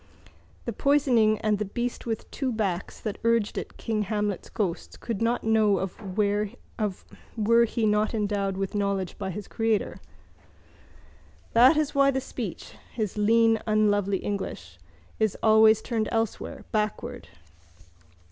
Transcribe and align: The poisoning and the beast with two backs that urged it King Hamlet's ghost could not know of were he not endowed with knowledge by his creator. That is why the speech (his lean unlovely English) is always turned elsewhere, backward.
The 0.65 0.73
poisoning 0.73 1.37
and 1.41 1.59
the 1.59 1.65
beast 1.65 2.07
with 2.07 2.31
two 2.31 2.51
backs 2.51 2.99
that 3.01 3.19
urged 3.23 3.55
it 3.55 3.77
King 3.77 4.01
Hamlet's 4.01 4.49
ghost 4.49 4.99
could 4.99 5.21
not 5.21 5.43
know 5.43 5.77
of 5.77 6.17
were 7.37 7.65
he 7.65 7.85
not 7.85 8.15
endowed 8.15 8.57
with 8.57 8.73
knowledge 8.73 9.15
by 9.19 9.29
his 9.29 9.47
creator. 9.47 9.99
That 11.53 11.77
is 11.77 11.93
why 11.93 12.09
the 12.09 12.19
speech 12.19 12.73
(his 12.91 13.15
lean 13.15 13.59
unlovely 13.67 14.17
English) 14.17 14.79
is 15.19 15.37
always 15.43 15.83
turned 15.83 16.09
elsewhere, 16.11 16.65
backward. 16.71 17.27